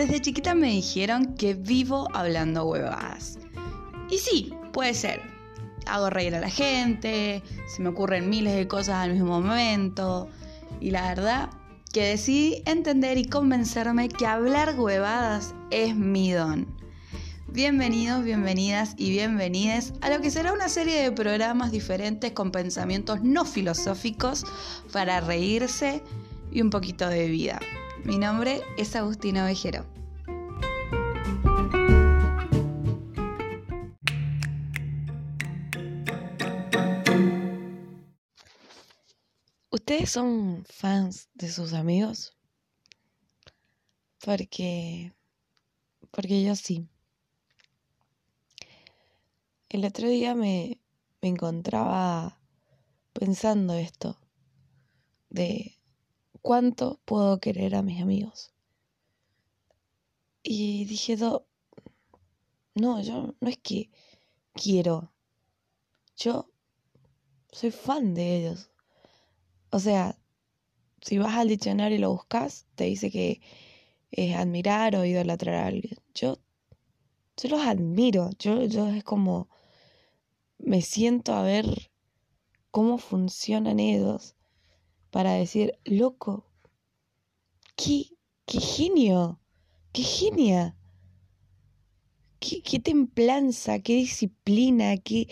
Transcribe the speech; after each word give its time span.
Desde 0.00 0.22
chiquita 0.22 0.54
me 0.54 0.68
dijeron 0.68 1.34
que 1.34 1.52
vivo 1.52 2.08
hablando 2.14 2.64
huevadas. 2.64 3.38
Y 4.08 4.16
sí, 4.16 4.54
puede 4.72 4.94
ser. 4.94 5.20
Hago 5.84 6.08
reír 6.08 6.34
a 6.34 6.40
la 6.40 6.48
gente, 6.48 7.42
se 7.68 7.82
me 7.82 7.90
ocurren 7.90 8.30
miles 8.30 8.56
de 8.56 8.66
cosas 8.66 8.94
al 8.94 9.12
mismo 9.12 9.42
momento. 9.42 10.26
Y 10.80 10.90
la 10.90 11.06
verdad 11.06 11.50
que 11.92 12.02
decidí 12.02 12.62
entender 12.64 13.18
y 13.18 13.26
convencerme 13.26 14.08
que 14.08 14.24
hablar 14.24 14.74
huevadas 14.80 15.54
es 15.70 15.94
mi 15.94 16.32
don. 16.32 16.66
Bienvenidos, 17.48 18.24
bienvenidas 18.24 18.94
y 18.96 19.10
bienvenides 19.10 19.92
a 20.00 20.08
lo 20.08 20.22
que 20.22 20.30
será 20.30 20.54
una 20.54 20.70
serie 20.70 21.02
de 21.02 21.12
programas 21.12 21.72
diferentes 21.72 22.32
con 22.32 22.52
pensamientos 22.52 23.22
no 23.22 23.44
filosóficos 23.44 24.46
para 24.94 25.20
reírse 25.20 26.02
y 26.50 26.62
un 26.62 26.70
poquito 26.70 27.06
de 27.06 27.28
vida. 27.28 27.60
Mi 28.04 28.16
nombre 28.16 28.62
es 28.78 28.96
Agustina 28.96 29.44
Vejero. 29.44 29.99
¿Ustedes 39.90 40.10
son 40.12 40.64
fans 40.68 41.30
de 41.34 41.50
sus 41.50 41.72
amigos? 41.72 42.36
Porque 44.24 45.12
porque 46.12 46.44
yo 46.44 46.54
sí. 46.54 46.86
El 49.68 49.84
otro 49.84 50.08
día 50.08 50.36
me, 50.36 50.80
me 51.20 51.30
encontraba 51.30 52.40
pensando 53.14 53.74
esto 53.74 54.16
de 55.28 55.74
cuánto 56.40 57.00
puedo 57.04 57.40
querer 57.40 57.74
a 57.74 57.82
mis 57.82 58.00
amigos. 58.00 58.52
Y 60.44 60.84
dije, 60.84 61.16
no, 62.76 63.02
yo 63.02 63.34
no 63.40 63.48
es 63.48 63.58
que 63.58 63.90
quiero, 64.52 65.12
yo 66.16 66.48
soy 67.50 67.72
fan 67.72 68.14
de 68.14 68.36
ellos. 68.36 68.69
O 69.70 69.78
sea, 69.78 70.18
si 71.00 71.18
vas 71.18 71.36
al 71.36 71.48
diccionario 71.48 71.96
y 71.96 72.00
lo 72.00 72.10
buscas, 72.10 72.66
te 72.74 72.84
dice 72.84 73.10
que 73.10 73.40
es 74.10 74.36
admirar 74.36 74.96
o 74.96 75.04
idolatrar 75.04 75.54
a 75.56 75.66
alguien. 75.66 75.96
Yo, 76.14 76.38
yo 77.36 77.48
los 77.48 77.62
admiro, 77.62 78.30
yo, 78.38 78.64
yo 78.64 78.88
es 78.88 79.04
como 79.04 79.48
me 80.58 80.82
siento 80.82 81.32
a 81.34 81.42
ver 81.42 81.90
cómo 82.70 82.98
funcionan 82.98 83.80
ellos 83.80 84.34
para 85.10 85.32
decir, 85.32 85.78
loco, 85.84 86.46
qué, 87.76 88.04
qué 88.46 88.60
genio, 88.60 89.40
qué 89.92 90.02
genia, 90.02 90.76
qué, 92.38 92.62
qué 92.62 92.78
templanza, 92.78 93.80
qué 93.80 93.94
disciplina, 93.94 94.96
qué, 94.98 95.28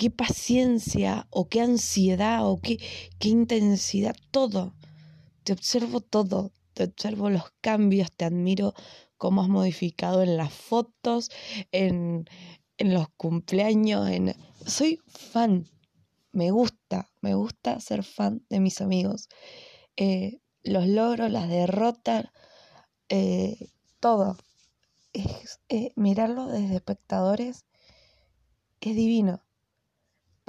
qué 0.00 0.08
paciencia 0.08 1.26
o 1.28 1.46
qué 1.50 1.60
ansiedad 1.60 2.48
o 2.48 2.58
qué, 2.58 2.78
qué 3.18 3.28
intensidad, 3.28 4.16
todo. 4.30 4.74
Te 5.44 5.52
observo 5.52 6.00
todo, 6.00 6.52
te 6.72 6.84
observo 6.84 7.28
los 7.28 7.52
cambios, 7.60 8.10
te 8.10 8.24
admiro 8.24 8.72
cómo 9.18 9.42
has 9.42 9.50
modificado 9.50 10.22
en 10.22 10.38
las 10.38 10.54
fotos, 10.54 11.28
en, 11.70 12.24
en 12.78 12.94
los 12.94 13.10
cumpleaños, 13.18 14.08
en... 14.08 14.34
Soy 14.64 15.00
fan 15.06 15.66
me 16.32 16.50
gusta, 16.50 17.10
me 17.20 17.34
gusta 17.34 17.78
ser 17.80 18.02
fan 18.02 18.42
de 18.48 18.60
mis 18.60 18.80
amigos. 18.80 19.28
Eh, 19.98 20.40
los 20.62 20.86
logros, 20.86 21.30
las 21.30 21.50
derrotas, 21.50 22.24
eh, 23.10 23.68
todo. 24.00 24.38
Es, 25.12 25.60
eh, 25.68 25.92
mirarlo 25.94 26.46
desde 26.46 26.76
espectadores 26.76 27.66
es 28.80 28.96
divino, 28.96 29.42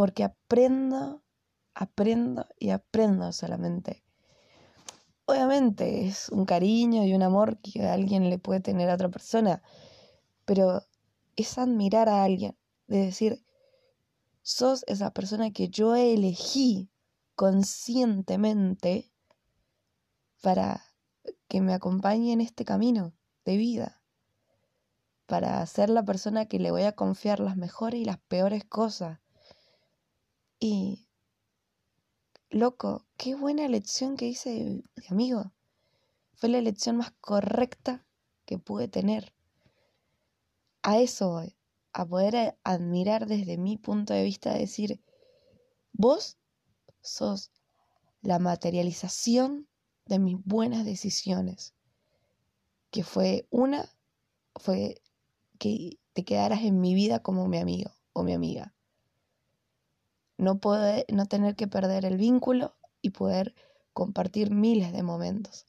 porque 0.00 0.24
aprendo, 0.24 1.22
aprendo 1.74 2.46
y 2.58 2.70
aprendo 2.70 3.32
solamente. 3.32 4.02
Obviamente 5.26 6.06
es 6.06 6.30
un 6.30 6.46
cariño 6.46 7.04
y 7.04 7.12
un 7.12 7.22
amor 7.22 7.58
que 7.58 7.86
alguien 7.86 8.30
le 8.30 8.38
puede 8.38 8.60
tener 8.60 8.88
a 8.88 8.94
otra 8.94 9.10
persona, 9.10 9.62
pero 10.46 10.86
es 11.36 11.58
admirar 11.58 12.08
a 12.08 12.24
alguien, 12.24 12.56
de 12.86 13.04
decir, 13.04 13.44
sos 14.40 14.84
esa 14.86 15.10
persona 15.10 15.50
que 15.50 15.68
yo 15.68 15.94
elegí 15.94 16.88
conscientemente 17.34 19.12
para 20.40 20.82
que 21.46 21.60
me 21.60 21.74
acompañe 21.74 22.32
en 22.32 22.40
este 22.40 22.64
camino 22.64 23.12
de 23.44 23.58
vida, 23.58 24.02
para 25.26 25.66
ser 25.66 25.90
la 25.90 26.06
persona 26.06 26.46
que 26.46 26.58
le 26.58 26.70
voy 26.70 26.84
a 26.84 26.92
confiar 26.92 27.38
las 27.38 27.58
mejores 27.58 28.00
y 28.00 28.06
las 28.06 28.16
peores 28.16 28.64
cosas. 28.64 29.18
Y, 30.62 31.08
loco, 32.50 33.06
qué 33.16 33.34
buena 33.34 33.64
elección 33.64 34.18
que 34.18 34.26
hice 34.26 34.50
de 34.50 35.06
amigo. 35.08 35.52
Fue 36.34 36.50
la 36.50 36.58
elección 36.58 36.98
más 36.98 37.12
correcta 37.12 38.06
que 38.44 38.58
pude 38.58 38.86
tener. 38.86 39.32
A 40.82 40.98
eso 40.98 41.30
voy 41.30 41.56
a 41.94 42.06
poder 42.06 42.58
admirar 42.62 43.26
desde 43.26 43.56
mi 43.56 43.78
punto 43.78 44.12
de 44.12 44.22
vista, 44.22 44.52
decir, 44.52 45.02
vos 45.92 46.36
sos 47.00 47.50
la 48.20 48.38
materialización 48.38 49.66
de 50.04 50.18
mis 50.18 50.36
buenas 50.44 50.84
decisiones, 50.84 51.74
que 52.90 53.02
fue 53.02 53.46
una, 53.48 53.88
fue 54.56 55.00
que 55.58 55.98
te 56.12 56.24
quedaras 56.24 56.64
en 56.64 56.80
mi 56.80 56.94
vida 56.94 57.22
como 57.22 57.48
mi 57.48 57.56
amigo 57.56 57.92
o 58.12 58.22
mi 58.22 58.34
amiga. 58.34 58.74
No, 60.40 60.58
poder, 60.58 61.04
no 61.12 61.26
tener 61.26 61.54
que 61.54 61.68
perder 61.68 62.06
el 62.06 62.16
vínculo 62.16 62.74
y 63.02 63.10
poder 63.10 63.54
compartir 63.92 64.50
miles 64.50 64.90
de 64.90 65.02
momentos. 65.02 65.66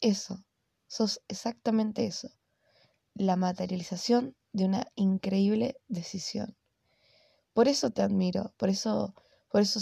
Eso, 0.00 0.42
sos 0.88 1.22
exactamente 1.28 2.06
eso, 2.06 2.28
la 3.14 3.36
materialización 3.36 4.34
de 4.52 4.64
una 4.64 4.86
increíble 4.96 5.80
decisión. 5.86 6.56
Por 7.54 7.68
eso 7.68 7.92
te 7.92 8.02
admiro, 8.02 8.52
por 8.56 8.68
eso, 8.68 9.14
por 9.48 9.60
eso 9.60 9.78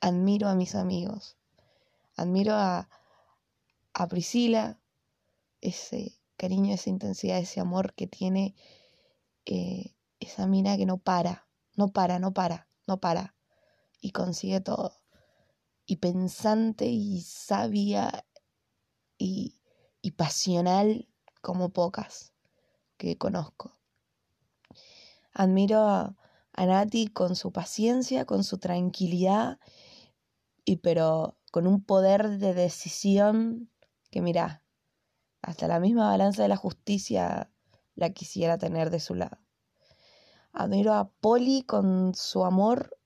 admiro 0.00 0.46
a 0.48 0.54
mis 0.54 0.76
amigos. 0.76 1.36
Admiro 2.14 2.54
a, 2.54 2.88
a 3.94 4.06
Priscila, 4.06 4.78
ese 5.60 6.20
cariño, 6.36 6.72
esa 6.72 6.88
intensidad, 6.88 7.38
ese 7.38 7.58
amor 7.58 7.94
que 7.94 8.06
tiene 8.06 8.54
eh, 9.44 9.92
esa 10.20 10.46
mina 10.46 10.76
que 10.76 10.86
no 10.86 10.98
para, 10.98 11.48
no 11.74 11.88
para, 11.88 12.20
no 12.20 12.32
para, 12.32 12.68
no 12.86 13.00
para. 13.00 13.34
Y 14.00 14.10
consigue 14.10 14.60
todo. 14.60 14.96
Y 15.86 15.96
pensante 15.96 16.86
y 16.86 17.20
sabia 17.22 18.26
y, 19.18 19.60
y 20.00 20.12
pasional 20.12 21.08
como 21.40 21.70
pocas 21.70 22.32
que 22.96 23.18
conozco. 23.18 23.72
Admiro 25.32 25.80
a, 25.80 26.16
Nati 26.56 27.08
con 27.08 27.34
su 27.34 27.52
paciencia, 27.52 28.24
con 28.24 28.44
su 28.44 28.58
tranquilidad, 28.58 29.58
y 30.64 30.76
pero 30.76 31.36
con 31.50 31.66
un 31.66 31.84
poder 31.84 32.38
de 32.38 32.54
decisión 32.54 33.70
que 34.10 34.20
mira, 34.20 34.62
hasta 35.42 35.68
la 35.68 35.80
misma 35.80 36.08
balanza 36.08 36.42
de 36.42 36.48
la 36.48 36.56
justicia 36.56 37.50
la 37.96 38.10
quisiera 38.10 38.56
tener 38.56 38.90
de 38.90 39.00
su 39.00 39.14
lado. 39.14 39.43
Admiro 40.54 40.94
a 40.94 41.08
Poli 41.08 41.64
con 41.64 42.14
su 42.14 42.44
amor 42.44 42.96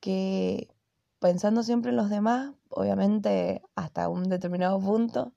que 0.00 0.74
pensando 1.18 1.62
siempre 1.62 1.90
en 1.90 1.96
los 1.96 2.08
demás, 2.08 2.54
obviamente 2.70 3.62
hasta 3.74 4.08
un 4.08 4.30
determinado 4.30 4.80
punto, 4.80 5.34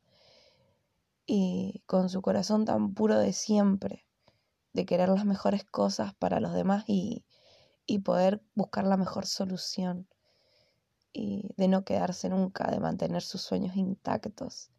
y 1.26 1.84
con 1.86 2.10
su 2.10 2.22
corazón 2.22 2.64
tan 2.64 2.94
puro 2.94 3.18
de 3.20 3.34
siempre, 3.34 4.08
de 4.72 4.86
querer 4.86 5.10
las 5.10 5.26
mejores 5.26 5.66
cosas 5.66 6.14
para 6.16 6.40
los 6.40 6.54
demás 6.54 6.86
y, 6.88 7.26
poder 8.06 8.42
buscar 8.56 8.88
la 8.88 8.96
mejor 8.96 9.26
solución 9.26 10.08
y 11.12 11.50
de 11.58 11.68
no 11.68 11.84
quedarse 11.84 12.30
nunca, 12.30 12.72
de 12.72 12.80
mantener 12.80 13.22
sus 13.22 13.42
sueños 13.42 13.76
intactos. 13.76 14.72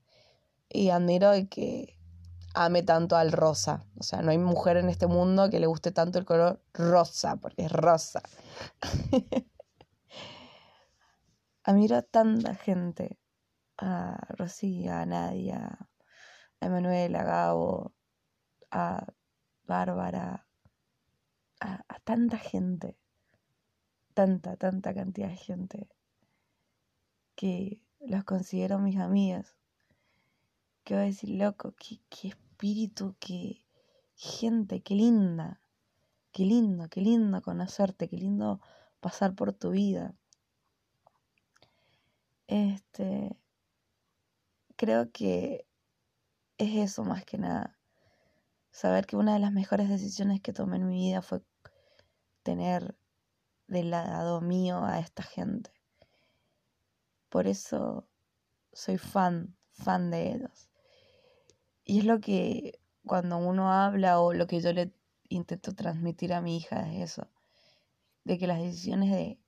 Y 0.71 0.89
admiro 0.89 1.31
que 1.51 1.99
ame 2.55 2.83
tanto 2.83 3.17
al 3.17 3.33
rosa. 3.33 3.85
O 3.99 4.03
sea, 4.03 4.23
no 4.23 4.31
hay 4.31 4.39
mujer 4.39 4.77
en 4.77 4.89
este 4.89 5.07
mundo 5.07 5.51
que 5.51 5.61
le 5.61 5.67
guste 5.67 5.93
tanto 5.93 6.19
el 6.19 6.25
color 6.25 6.63
rosa, 6.75 7.37
porque 7.37 7.65
es 7.67 7.73
rosa. 7.73 8.23
admiro 11.65 11.97
a 11.97 12.03
tanta 12.03 12.55
gente, 12.55 13.19
a 13.79 14.19
Rosía, 14.37 15.01
a 15.01 15.07
Nadia, 15.07 15.89
a 16.61 16.67
Emanuel, 16.67 17.15
a 17.17 17.25
Gabo, 17.25 17.93
a 18.71 19.07
Bárbara, 19.65 20.47
a, 21.61 22.01
tanta 22.05 22.39
gente, 22.39 22.99
tanta, 24.15 24.57
tanta 24.57 24.93
cantidad 24.95 25.29
de 25.29 25.37
gente 25.37 25.89
que 27.37 27.81
los 28.01 28.25
considero 28.25 28.79
mis 28.79 28.99
amigas. 28.99 29.57
que 30.85 30.95
voy 30.95 31.05
a 31.05 31.07
decir, 31.07 31.31
loco, 31.31 31.75
qué, 31.79 32.01
qué 32.09 32.35
espíritu, 32.63 33.17
qué 33.19 33.65
gente, 34.15 34.83
qué 34.83 34.95
linda, 34.95 35.61
qué 36.31 36.45
lindo, 36.45 36.89
qué 36.89 37.01
lindo 37.01 37.43
conocerte, 37.43 38.09
qué 38.09 38.17
lindo 38.17 38.61
pasar 39.01 39.35
por 39.35 39.53
tu 39.53 39.71
vida. 39.73 40.15
Este, 42.47 43.37
creo 44.77 45.11
que 45.11 45.67
es 46.57 46.77
eso 46.77 47.03
más 47.03 47.25
que 47.25 47.37
nada. 47.37 47.77
Saber 48.71 49.07
que 49.07 49.17
una 49.17 49.35
de 49.35 49.41
las 49.41 49.53
mejores 49.53 49.89
decisiones 49.89 50.41
que 50.41 50.53
tomé 50.53 50.77
en 50.77 50.87
mi 50.87 50.99
vida 50.99 51.21
fue 51.21 51.43
tener 52.45 52.97
del 53.67 53.91
lado 53.91 54.41
mío 54.41 54.85
a 54.85 55.01
esta 55.01 55.25
gente. 55.25 55.73
Por 57.29 57.49
eso 57.49 58.07
soy 58.73 58.99
fan, 58.99 59.57
fan 59.73 60.13
de 60.13 60.33
ellos. 60.35 60.72
Y 61.85 62.01
es 62.01 62.05
lo 62.05 62.21
que 62.21 62.81
cuando 63.07 63.39
uno 63.39 63.73
habla 63.73 64.21
o 64.21 64.33
lo 64.33 64.47
que 64.47 64.61
yo 64.61 64.73
le 64.73 64.93
intento 65.29 65.75
transmitir 65.75 66.33
a 66.33 66.41
mi 66.41 66.57
hija 66.57 66.89
es 66.93 67.13
eso, 67.13 67.29
de 68.25 68.39
que 68.39 68.47
las 68.47 68.61
decisiones 68.61 69.11
de, 69.11 69.39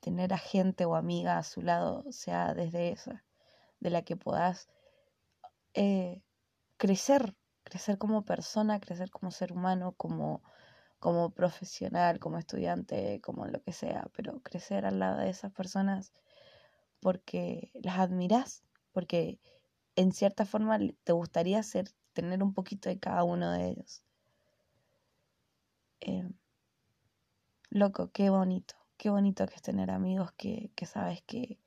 tener 0.00 0.32
a 0.32 0.38
gente 0.38 0.86
o 0.86 0.94
amiga 0.96 1.36
a 1.36 1.42
su 1.42 1.60
lado 1.60 2.04
sea 2.10 2.54
desde 2.54 2.90
esa, 2.90 3.22
de 3.80 3.90
la 3.90 4.00
que 4.00 4.16
puedas 4.16 4.70
eh, 5.74 6.22
crecer, 6.78 7.36
crecer 7.64 7.98
como 7.98 8.24
persona, 8.24 8.80
crecer 8.80 9.10
como 9.10 9.30
ser 9.30 9.52
humano, 9.52 9.92
como, 9.98 10.42
como 11.00 11.30
profesional, 11.34 12.18
como 12.18 12.38
estudiante, 12.38 13.20
como 13.20 13.46
lo 13.46 13.62
que 13.62 13.72
sea, 13.72 14.08
pero 14.16 14.40
crecer 14.40 14.86
al 14.86 15.00
lado 15.00 15.18
de 15.18 15.28
esas 15.28 15.52
personas 15.52 16.14
porque 17.00 17.70
las 17.74 17.98
admiras, 17.98 18.62
porque 18.92 19.38
en 19.96 20.12
cierta 20.12 20.44
forma 20.46 20.78
te 21.04 21.12
gustaría 21.12 21.62
ser, 21.62 21.90
tener 22.12 22.42
un 22.42 22.54
poquito 22.54 22.88
de 22.88 22.98
cada 22.98 23.24
uno 23.24 23.50
de 23.52 23.68
ellos. 23.68 24.02
Eh, 26.00 26.28
loco, 27.70 28.10
qué 28.12 28.30
bonito, 28.30 28.74
qué 28.96 29.10
bonito 29.10 29.46
que 29.46 29.54
es 29.54 29.62
tener 29.62 29.90
amigos 29.90 30.32
que, 30.32 30.70
que 30.74 30.86
sabes 30.86 31.22
que, 31.22 31.58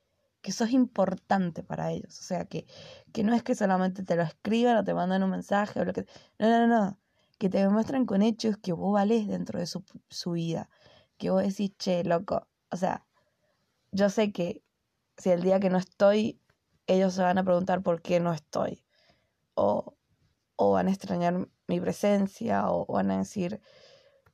que 0.42 0.52
sos 0.52 0.72
importante 0.72 1.64
para 1.64 1.92
ellos. 1.92 2.20
O 2.20 2.24
sea, 2.24 2.46
que, 2.46 2.68
que 3.14 3.24
no 3.24 3.34
es 3.34 3.44
que 3.44 3.56
solamente 3.56 4.04
te 4.04 4.16
lo 4.16 4.24
escriban 4.24 4.78
o 4.78 4.84
te 4.84 4.94
mandan 4.94 5.24
un 5.24 5.32
mensaje 5.32 5.80
o 5.80 5.86
lo 5.86 5.94
que... 5.94 6.06
No, 6.40 6.50
no, 6.50 6.68
no. 6.68 7.00
Que 7.40 7.50
te 7.50 7.60
demuestran 7.60 8.06
con 8.06 8.22
hechos 8.22 8.58
que 8.58 8.74
vos 8.74 8.94
valés 8.94 9.28
dentro 9.28 9.60
de 9.60 9.66
su, 9.68 9.84
su 10.10 10.32
vida. 10.32 10.70
Que 11.18 11.30
vos 11.30 11.44
decís, 11.44 11.72
che, 11.78 12.04
loco. 12.04 12.48
O 12.72 12.78
sea, 12.78 13.06
yo 13.92 14.10
sé 14.10 14.32
que 14.34 14.64
si 15.18 15.30
el 15.32 15.42
día 15.44 15.60
que 15.60 15.70
no 15.70 15.78
estoy, 15.78 16.42
ellos 16.88 17.14
se 17.14 17.22
van 17.22 17.38
a 17.38 17.44
preguntar 17.44 17.82
por 17.82 18.02
qué 18.02 18.20
no 18.20 18.34
estoy. 18.34 18.84
O, 19.56 19.96
o 20.56 20.72
van 20.72 20.88
a 20.88 20.92
extrañar 20.92 21.48
mi 21.68 21.80
presencia, 21.80 22.70
o 22.70 22.86
van 22.86 23.12
a 23.12 23.18
decir, 23.18 23.62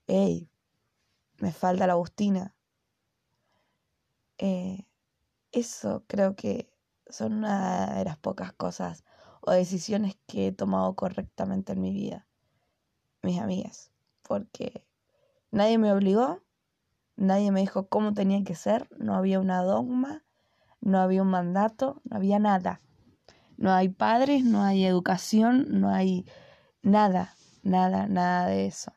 hey, 0.08 0.50
me 1.38 1.52
falta 1.52 1.88
la 1.88 1.94
Agustina. 1.94 2.56
Eh, 4.38 4.86
eso 5.52 6.04
creo 6.08 6.36
que 6.36 6.72
son 7.08 7.34
una 7.34 7.96
de 7.96 8.06
las 8.06 8.18
pocas 8.18 8.54
cosas 8.54 9.04
o 9.42 9.52
decisiones 9.52 10.18
que 10.28 10.48
he 10.48 10.52
tomado 10.52 10.96
correctamente 10.96 11.74
en 11.74 11.82
mi 11.82 11.92
vida, 11.92 12.28
mis 13.24 13.40
amigas, 13.40 13.92
porque 14.22 14.86
nadie 15.52 15.78
me 15.78 15.92
obligó, 15.92 16.42
nadie 17.16 17.52
me 17.52 17.62
dijo 17.62 17.88
cómo 17.88 18.14
tenía 18.14 18.44
que 18.44 18.56
ser, 18.56 18.88
no 18.98 19.16
había 19.16 19.40
una 19.40 19.64
dogma, 19.64 20.24
no 20.82 21.00
había 21.00 21.22
un 21.22 21.30
mandato, 21.30 22.02
no 22.04 22.18
había 22.18 22.40
nada. 22.40 22.82
No 23.58 23.74
hay 23.74 23.90
padres, 23.90 24.44
no 24.44 24.64
hay 24.64 24.86
educación, 24.86 25.66
no 25.82 25.90
hay 25.90 26.26
nada, 26.82 27.36
nada, 27.64 28.08
nada 28.08 28.48
de 28.48 28.68
eso. 28.68 28.94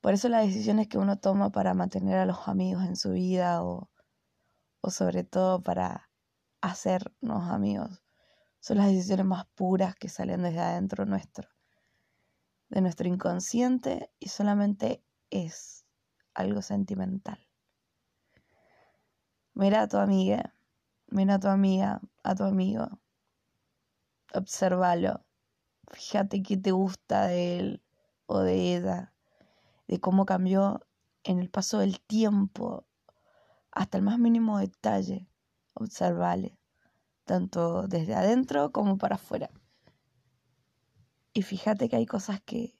Por 0.00 0.14
eso 0.14 0.28
las 0.28 0.46
decisiones 0.46 0.88
que 0.88 0.98
uno 0.98 1.18
toma 1.18 1.50
para 1.50 1.74
mantener 1.74 2.18
a 2.18 2.26
los 2.26 2.48
amigos 2.48 2.84
en 2.84 2.96
su 2.96 3.12
vida 3.12 3.62
o, 3.62 3.90
o 4.80 4.90
sobre 4.90 5.24
todo 5.24 5.62
para 5.62 6.10
hacernos 6.60 7.48
amigos 7.50 8.02
son 8.60 8.78
las 8.78 8.88
decisiones 8.88 9.26
más 9.26 9.46
puras 9.54 9.94
que 9.94 10.08
salen 10.08 10.42
desde 10.42 10.60
adentro 10.60 11.06
nuestro, 11.06 11.48
de 12.68 12.80
nuestro 12.80 13.08
inconsciente 13.08 14.10
y 14.18 14.28
solamente 14.28 15.04
es 15.30 15.84
algo 16.34 16.62
sentimental. 16.62 17.47
Mira 19.58 19.82
a 19.82 19.88
tu 19.88 19.96
amiga, 19.96 20.54
mira 21.08 21.34
a 21.34 21.40
tu 21.40 21.48
amiga, 21.48 22.00
a 22.22 22.36
tu 22.36 22.44
amigo. 22.44 23.00
Obsérvalo. 24.32 25.24
Fíjate 25.90 26.44
qué 26.44 26.56
te 26.56 26.70
gusta 26.70 27.26
de 27.26 27.58
él 27.58 27.82
o 28.26 28.38
de 28.38 28.76
ella, 28.76 29.12
de 29.88 29.98
cómo 29.98 30.26
cambió 30.26 30.86
en 31.24 31.40
el 31.40 31.50
paso 31.50 31.80
del 31.80 32.00
tiempo, 32.00 32.86
hasta 33.72 33.98
el 33.98 34.04
más 34.04 34.20
mínimo 34.20 34.60
detalle. 34.60 35.26
Observale, 35.74 36.56
tanto 37.24 37.88
desde 37.88 38.14
adentro 38.14 38.70
como 38.70 38.96
para 38.96 39.16
afuera. 39.16 39.50
Y 41.32 41.42
fíjate 41.42 41.88
que 41.88 41.96
hay 41.96 42.06
cosas 42.06 42.40
que, 42.42 42.78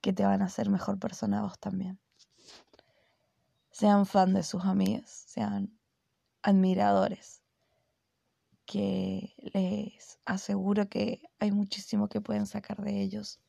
que 0.00 0.14
te 0.14 0.24
van 0.24 0.40
a 0.40 0.46
hacer 0.46 0.70
mejor 0.70 0.98
persona 0.98 1.40
a 1.40 1.42
vos 1.42 1.58
también 1.58 2.00
sean 3.74 4.06
fan 4.06 4.32
de 4.34 4.44
sus 4.44 4.64
amigas, 4.64 5.24
sean 5.26 5.73
admiradores 6.44 7.42
que 8.66 9.34
les 9.38 10.18
aseguro 10.26 10.88
que 10.88 11.22
hay 11.38 11.50
muchísimo 11.50 12.08
que 12.08 12.20
pueden 12.20 12.46
sacar 12.46 12.82
de 12.82 13.00
ellos 13.00 13.40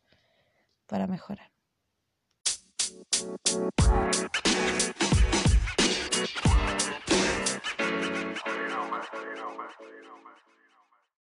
para 0.87 1.05
mejorar. 1.05 1.51